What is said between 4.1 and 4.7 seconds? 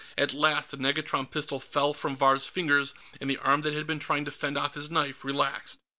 to fend